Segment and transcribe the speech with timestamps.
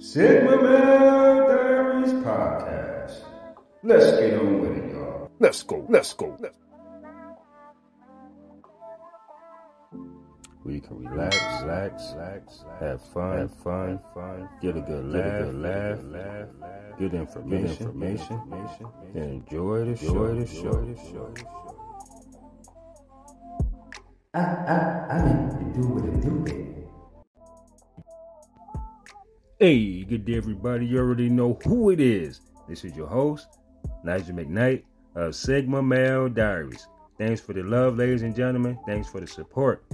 [0.00, 3.20] Sigma Male Diaries Podcast.
[3.82, 5.30] Let's get on with it, y'all.
[5.38, 5.84] Let's go.
[5.90, 6.38] Let's go.
[6.40, 6.56] Let's
[10.64, 15.54] We can relax, relax, relax, have fun, have fun, fun, get a good laugh, good
[15.56, 21.34] laugh, laugh, laugh, good information, information, and enjoy the show, the show, the show.
[24.32, 26.59] I, I, I mean to do what it do,
[29.62, 30.86] Hey, good day, everybody.
[30.86, 32.40] You already know who it is.
[32.66, 33.58] This is your host,
[34.02, 34.84] Nigel McKnight
[35.16, 36.88] of Sigma Male Diaries.
[37.18, 38.78] Thanks for the love, ladies and gentlemen.
[38.86, 39.84] Thanks for the support.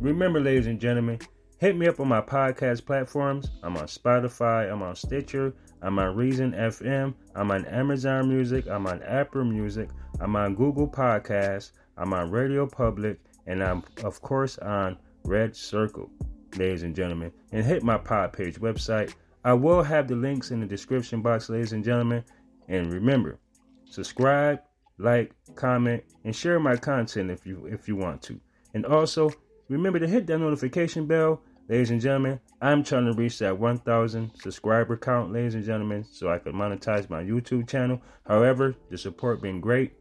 [0.00, 1.20] Remember, ladies and gentlemen,
[1.60, 3.52] hit me up on my podcast platforms.
[3.62, 8.88] I'm on Spotify, I'm on Stitcher, I'm on Reason FM, I'm on Amazon Music, I'm
[8.88, 14.58] on Apple Music, I'm on Google Podcasts, I'm on Radio Public, and I'm, of course,
[14.58, 16.10] on Red Circle,
[16.56, 17.32] ladies and gentlemen.
[17.52, 19.14] And hit my pod page website.
[19.44, 22.24] I will have the links in the description box, ladies and gentlemen.
[22.68, 23.38] And remember,
[23.84, 24.60] subscribe,
[24.98, 28.40] like, comment, and share my content if you if you want to.
[28.74, 29.30] And also,
[29.68, 32.40] Remember to hit that notification bell, ladies and gentlemen.
[32.62, 37.10] I'm trying to reach that 1,000 subscriber count, ladies and gentlemen, so I can monetize
[37.10, 38.00] my YouTube channel.
[38.26, 39.92] However, the support been great,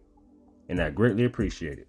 [0.69, 1.87] and I greatly appreciate it.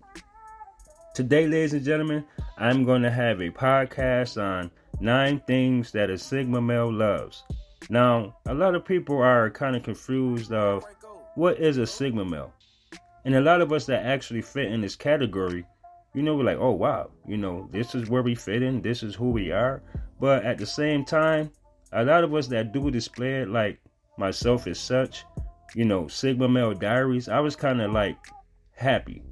[1.19, 2.25] Today, ladies and gentlemen,
[2.59, 7.43] I'm going to have a podcast on nine things that a Sigma male loves.
[7.91, 10.85] Now, a lot of people are kind of confused of
[11.35, 12.53] what is a Sigma male,
[13.25, 15.67] and a lot of us that actually fit in this category
[16.15, 19.03] you know, we're like, oh wow, you know, this is where we fit in, this
[19.03, 19.83] is who we are.
[20.21, 21.51] But at the same time,
[21.91, 23.81] a lot of us that do display it, like
[24.19, 25.25] myself as such,
[25.75, 28.19] you know, Sigma Male Diaries, I was kind of like
[28.77, 29.25] happy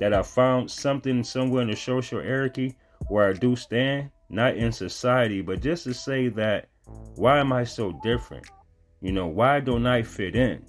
[0.00, 2.76] that I found something somewhere in the social hierarchy
[3.08, 6.68] where I do stand, not in society, but just to say that
[7.14, 8.46] why am I so different?
[9.00, 10.64] You know, why don't I fit in?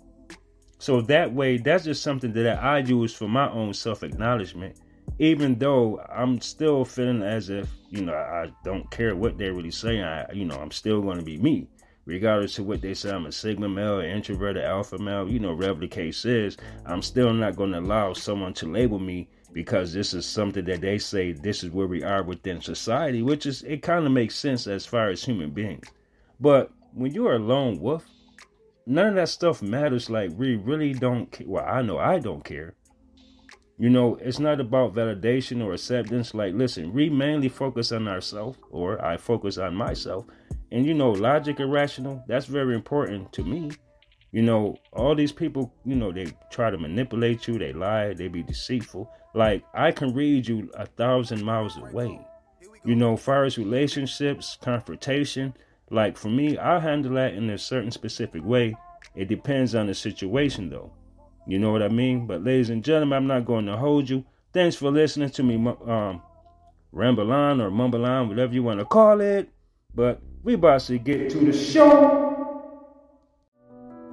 [0.80, 4.78] So that way, that's just something that I use for my own self acknowledgement
[5.20, 9.72] even though I'm still feeling as if, you know, I don't care what they're really
[9.72, 11.68] saying, I, you know, I'm still going to be me.
[12.08, 15.54] Regardless of what they say, I'm a Sigma male, an introverted alpha male, you know,
[15.54, 19.92] whatever the case is, I'm still not going to allow someone to label me because
[19.92, 23.62] this is something that they say this is where we are within society, which is,
[23.64, 25.86] it kind of makes sense as far as human beings.
[26.40, 28.06] But when you're a lone wolf,
[28.86, 30.10] none of that stuff matters.
[30.10, 31.46] Like, we really don't, care.
[31.46, 32.74] well, I know I don't care
[33.80, 36.34] you know, it's not about validation or acceptance.
[36.34, 40.26] Like, listen, we mainly focus on ourselves, or I focus on myself.
[40.72, 43.72] And, you know, logic and rational, that's very important to me.
[44.32, 48.28] You know, all these people, you know, they try to manipulate you, they lie, they
[48.28, 49.10] be deceitful.
[49.34, 52.20] Like, I can read you a thousand miles away.
[52.84, 55.54] You know, far as relationships, confrontation,
[55.90, 58.76] like for me, i handle that in a certain specific way.
[59.16, 60.92] It depends on the situation, though.
[61.48, 62.28] You know what I mean?
[62.28, 64.26] But ladies and gentlemen, I'm not going to hold you.
[64.54, 65.56] Thanks for listening to me
[65.86, 66.22] um,
[66.92, 69.50] ramble on or mumble on, whatever you want to call it.
[69.96, 72.24] But we about to get to the show.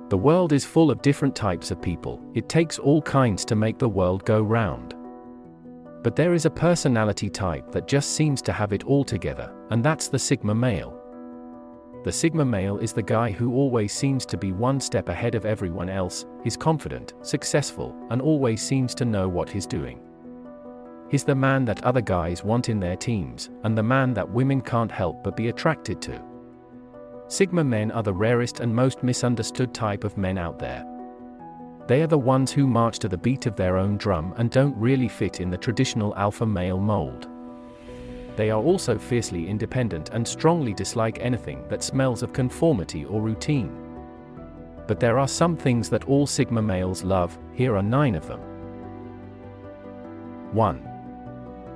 [0.09, 2.21] The world is full of different types of people.
[2.35, 4.97] It takes all kinds to make the world go round.
[6.03, 9.85] But there is a personality type that just seems to have it all together, and
[9.85, 11.01] that's the Sigma male.
[12.03, 15.47] The Sigma male is the guy who always seems to be one step ahead of
[15.47, 20.01] everyone else, he's confident, successful, and always seems to know what he's doing.
[21.11, 24.61] He's the man that other guys want in their teams, and the man that women
[24.61, 26.21] can't help but be attracted to.
[27.29, 30.85] Sigma men are the rarest and most misunderstood type of men out there.
[31.87, 34.77] They are the ones who march to the beat of their own drum and don't
[34.77, 37.29] really fit in the traditional alpha male mold.
[38.37, 43.71] They are also fiercely independent and strongly dislike anything that smells of conformity or routine.
[44.87, 48.41] But there are some things that all Sigma males love, here are nine of them.
[50.53, 50.94] 1.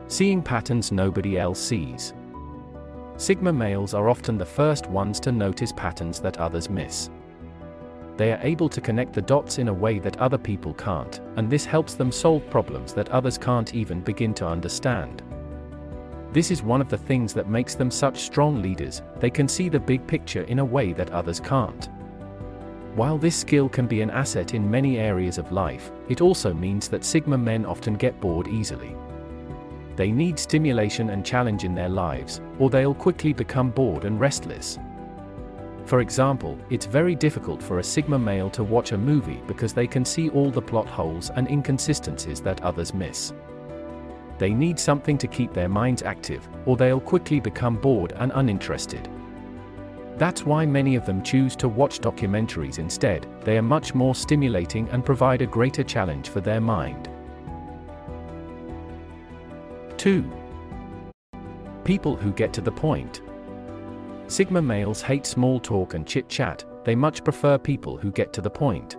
[0.09, 2.15] Seeing patterns nobody else sees.
[3.19, 7.11] Sigma males are often the first ones to notice patterns that others miss.
[8.17, 11.51] They are able to connect the dots in a way that other people can't, and
[11.51, 15.23] this helps them solve problems that others can't even begin to understand.
[16.33, 19.69] This is one of the things that makes them such strong leaders, they can see
[19.69, 21.91] the big picture in a way that others can't.
[22.95, 26.89] While this skill can be an asset in many areas of life, it also means
[26.89, 28.97] that Sigma men often get bored easily.
[29.99, 34.79] They need stimulation and challenge in their lives, or they'll quickly become bored and restless.
[35.87, 39.89] For example, it's very difficult for a Sigma male to watch a movie because they
[39.89, 43.33] can see all the plot holes and inconsistencies that others miss.
[44.39, 49.09] They need something to keep their minds active, or they'll quickly become bored and uninterested.
[50.17, 54.89] That's why many of them choose to watch documentaries instead, they are much more stimulating
[54.91, 57.09] and provide a greater challenge for their mind.
[59.99, 60.25] 2.
[61.83, 63.21] People who get to the point.
[64.29, 68.41] Sigma males hate small talk and chit chat, they much prefer people who get to
[68.41, 68.97] the point.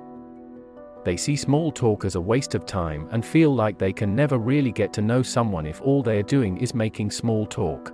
[1.05, 4.37] They see small talk as a waste of time and feel like they can never
[4.37, 7.93] really get to know someone if all they are doing is making small talk.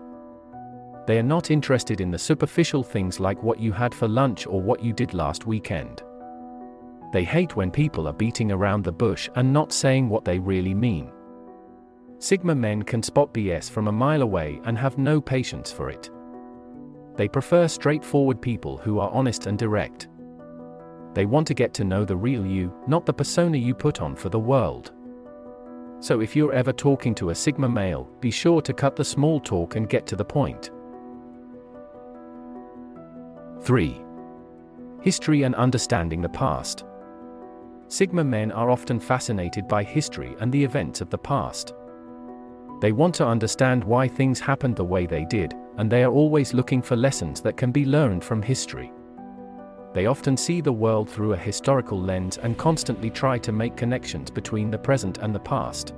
[1.06, 4.60] They are not interested in the superficial things like what you had for lunch or
[4.60, 6.02] what you did last weekend.
[7.14, 10.74] They hate when people are beating around the bush and not saying what they really
[10.74, 11.12] mean.
[12.26, 16.10] Sigma men can spot BS from a mile away and have no patience for it.
[17.16, 20.08] They prefer straightforward people who are honest and direct.
[21.14, 24.16] They want to get to know the real you, not the persona you put on
[24.16, 24.92] for the world.
[26.00, 29.40] So if you're ever talking to a Sigma male, be sure to cut the small
[29.40, 30.72] talk and get to the point.
[33.62, 34.02] 3.
[35.00, 36.86] History and understanding the past.
[37.88, 41.76] Sigma men are often fascinated by history and the events of the past.
[42.82, 46.54] They want to understand why things happened the way they did, and they are always
[46.54, 48.92] looking for lessons that can be learned from history.
[49.94, 54.30] They often see the world through a historical lens and constantly try to make connections
[54.30, 55.94] between the present and the past.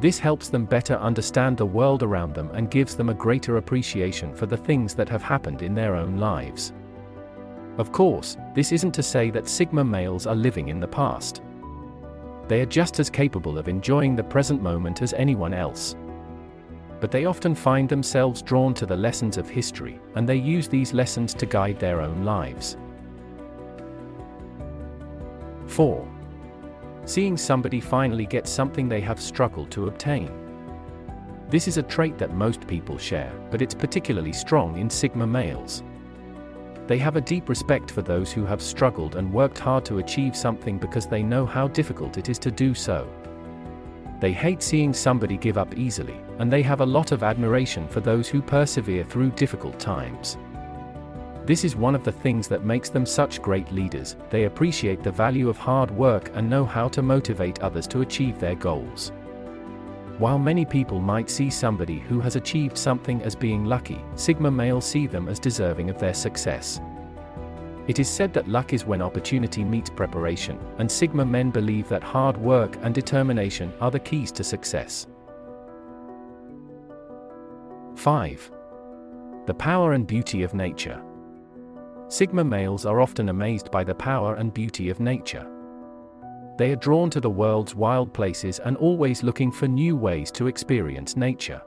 [0.00, 4.32] This helps them better understand the world around them and gives them a greater appreciation
[4.32, 6.72] for the things that have happened in their own lives.
[7.78, 11.42] Of course, this isn't to say that Sigma males are living in the past.
[12.48, 15.96] They are just as capable of enjoying the present moment as anyone else.
[17.00, 20.92] But they often find themselves drawn to the lessons of history, and they use these
[20.92, 22.76] lessons to guide their own lives.
[25.66, 26.08] 4.
[27.06, 30.30] Seeing somebody finally get something they have struggled to obtain.
[31.50, 35.82] This is a trait that most people share, but it's particularly strong in Sigma males.
[36.86, 40.36] They have a deep respect for those who have struggled and worked hard to achieve
[40.36, 43.08] something because they know how difficult it is to do so.
[44.20, 48.00] They hate seeing somebody give up easily, and they have a lot of admiration for
[48.00, 50.36] those who persevere through difficult times.
[51.46, 55.10] This is one of the things that makes them such great leaders, they appreciate the
[55.10, 59.12] value of hard work and know how to motivate others to achieve their goals.
[60.18, 64.84] While many people might see somebody who has achieved something as being lucky, Sigma males
[64.84, 66.80] see them as deserving of their success.
[67.88, 72.04] It is said that luck is when opportunity meets preparation, and Sigma men believe that
[72.04, 75.08] hard work and determination are the keys to success.
[77.96, 78.52] 5.
[79.46, 81.02] The power and beauty of nature.
[82.08, 85.50] Sigma males are often amazed by the power and beauty of nature.
[86.56, 90.46] They are drawn to the world's wild places and always looking for new ways to
[90.46, 91.60] experience nature.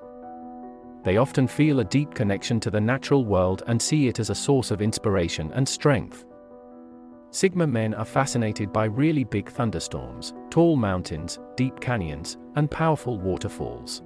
[1.03, 4.35] They often feel a deep connection to the natural world and see it as a
[4.35, 6.25] source of inspiration and strength.
[7.31, 14.01] Sigma men are fascinated by really big thunderstorms, tall mountains, deep canyons, and powerful waterfalls.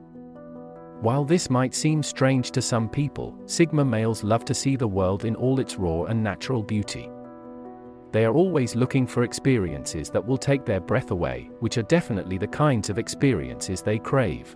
[1.02, 5.26] While this might seem strange to some people, Sigma males love to see the world
[5.26, 7.10] in all its raw and natural beauty.
[8.12, 12.38] They are always looking for experiences that will take their breath away, which are definitely
[12.38, 14.56] the kinds of experiences they crave.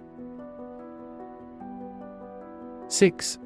[2.88, 3.40] 6.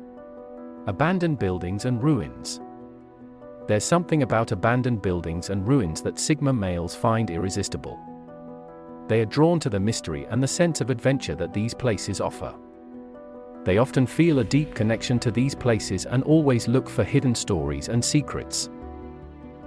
[0.88, 2.60] Abandoned buildings and ruins.
[3.68, 8.00] There's something about abandoned buildings and ruins that Sigma males find irresistible.
[9.08, 12.56] They are drawn to the mystery and the sense of adventure that these places offer.
[13.64, 17.90] They often feel a deep connection to these places and always look for hidden stories
[17.90, 18.70] and secrets.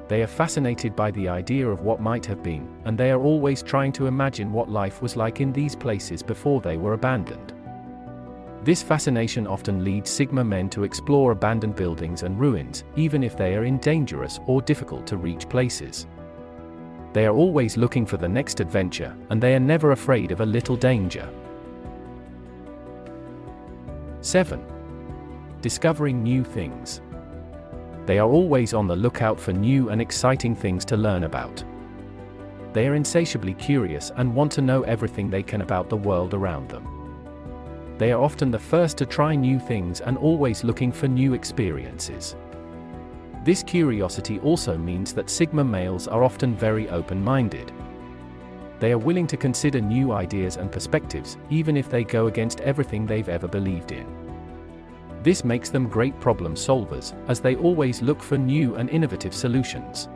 [0.08, 3.62] They are fascinated by the idea of what might have been, and they are always
[3.62, 7.54] trying to imagine what life was like in these places before they were abandoned.
[8.64, 13.56] This fascination often leads Sigma men to explore abandoned buildings and ruins, even if they
[13.56, 16.06] are in dangerous or difficult to reach places.
[17.12, 20.46] They are always looking for the next adventure, and they are never afraid of a
[20.46, 21.28] little danger.
[24.20, 24.64] 7.
[25.60, 27.00] Discovering new things.
[28.06, 31.62] They are always on the lookout for new and exciting things to learn about.
[32.72, 36.68] They are insatiably curious and want to know everything they can about the world around
[36.68, 36.88] them.
[37.98, 42.34] They are often the first to try new things and always looking for new experiences.
[43.44, 47.72] This curiosity also means that Sigma males are often very open minded.
[48.80, 53.06] They are willing to consider new ideas and perspectives, even if they go against everything
[53.06, 54.21] they've ever believed in.
[55.22, 60.08] This makes them great problem solvers, as they always look for new and innovative solutions.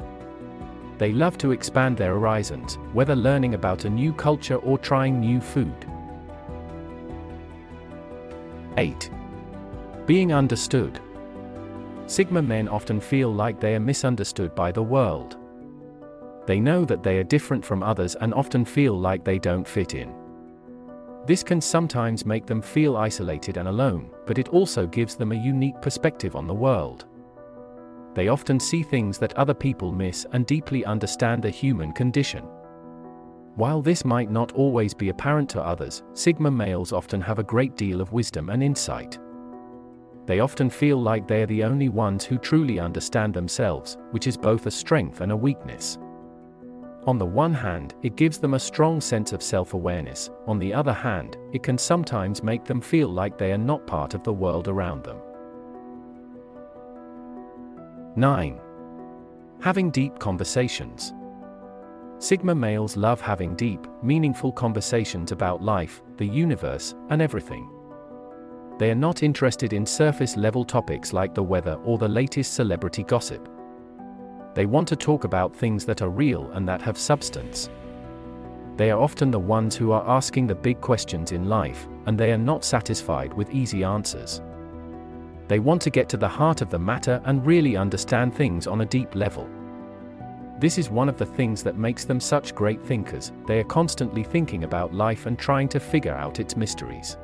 [0.99, 5.41] They love to expand their horizons, whether learning about a new culture or trying new
[5.41, 5.87] food.
[8.79, 9.11] 8.
[10.07, 11.01] Being understood.
[12.07, 15.37] Sigma men often feel like they are misunderstood by the world.
[16.47, 19.95] They know that they are different from others and often feel like they don't fit
[19.95, 20.13] in.
[21.27, 25.35] This can sometimes make them feel isolated and alone, but it also gives them a
[25.35, 27.07] unique perspective on the world.
[28.15, 32.45] They often see things that other people miss and deeply understand the human condition.
[33.57, 37.77] While this might not always be apparent to others, Sigma males often have a great
[37.77, 39.19] deal of wisdom and insight.
[40.27, 44.37] They often feel like they are the only ones who truly understand themselves, which is
[44.37, 45.99] both a strength and a weakness.
[47.07, 50.75] On the one hand, it gives them a strong sense of self awareness, on the
[50.75, 54.33] other hand, it can sometimes make them feel like they are not part of the
[54.33, 55.19] world around them.
[58.17, 58.61] 9.
[59.61, 61.15] Having deep conversations.
[62.19, 67.71] Sigma males love having deep, meaningful conversations about life, the universe, and everything.
[68.79, 73.05] They are not interested in surface level topics like the weather or the latest celebrity
[73.05, 73.49] gossip.
[74.57, 77.69] They want to talk about things that are real and that have substance.
[78.79, 82.33] They are often the ones who are asking the big questions in life, and they
[82.33, 84.41] are not satisfied with easy answers.
[85.47, 88.81] They want to get to the heart of the matter and really understand things on
[88.81, 89.47] a deep level.
[90.59, 94.25] This is one of the things that makes them such great thinkers, they are constantly
[94.25, 97.19] thinking about life and trying to figure out its mysteries.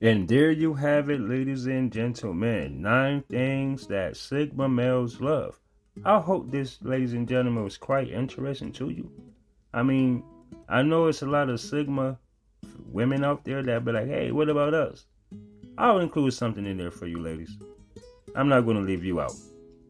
[0.00, 2.80] And there you have it, ladies and gentlemen.
[2.80, 5.58] Nine things that Sigma males love.
[6.04, 9.10] I hope this, ladies and gentlemen, was quite interesting to you.
[9.74, 10.22] I mean,
[10.68, 12.16] I know it's a lot of Sigma
[12.86, 15.06] women out there that be like, hey, what about us?
[15.76, 17.58] I'll include something in there for you, ladies.
[18.36, 19.34] I'm not going to leave you out.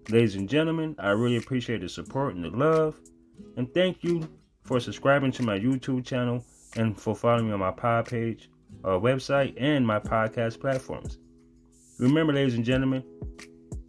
[0.09, 2.99] Ladies and gentlemen, I really appreciate the support and the love.
[3.59, 4.27] And thank you
[4.65, 6.43] for subscribing to my YouTube channel
[6.77, 8.49] and for following me on my pod page
[8.85, 11.19] uh, website and my podcast platforms.
[11.99, 13.03] Remember, ladies and gentlemen,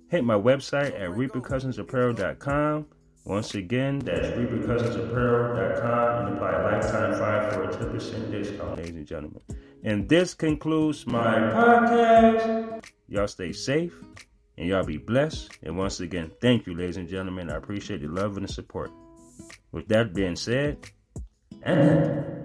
[0.10, 2.88] hit my website at repercussionsapparel.com.
[3.26, 9.42] Once again, that's repercussionsapparel.com and apply lifetime five for a 10% discount, ladies and gentlemen.
[9.84, 12.86] And this concludes my podcast.
[13.08, 13.94] Y'all stay safe
[14.58, 15.52] and y'all be blessed.
[15.64, 17.52] And once again, thank you, ladies and gentlemen.
[17.52, 18.92] I appreciate the love and the support.
[19.72, 20.78] With that being said,
[21.62, 22.39] and.